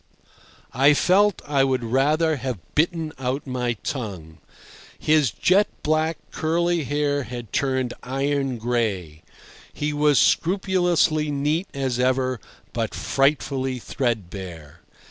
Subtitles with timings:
[0.73, 4.39] I felt I would rather have bitten out my tongue.
[4.97, 9.21] His jet black, curly hair had turned iron gray;
[9.71, 12.39] he was scrupulously neat as ever,
[12.73, 14.81] but frightfully threadbare.